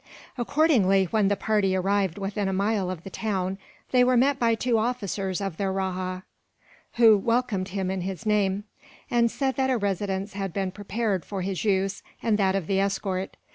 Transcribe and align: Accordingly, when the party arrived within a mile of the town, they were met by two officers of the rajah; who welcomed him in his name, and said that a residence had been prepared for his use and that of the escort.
Accordingly, 0.35 1.05
when 1.11 1.27
the 1.27 1.35
party 1.35 1.75
arrived 1.75 2.17
within 2.17 2.47
a 2.47 2.53
mile 2.53 2.89
of 2.89 3.03
the 3.03 3.11
town, 3.11 3.59
they 3.91 4.03
were 4.03 4.17
met 4.17 4.39
by 4.39 4.55
two 4.55 4.79
officers 4.79 5.39
of 5.39 5.57
the 5.57 5.69
rajah; 5.69 6.23
who 6.93 7.15
welcomed 7.15 7.67
him 7.67 7.91
in 7.91 8.01
his 8.01 8.25
name, 8.25 8.63
and 9.11 9.29
said 9.29 9.57
that 9.57 9.69
a 9.69 9.77
residence 9.77 10.33
had 10.33 10.53
been 10.53 10.71
prepared 10.71 11.23
for 11.23 11.43
his 11.43 11.63
use 11.63 12.01
and 12.19 12.39
that 12.39 12.55
of 12.55 12.65
the 12.65 12.79
escort. 12.79 13.37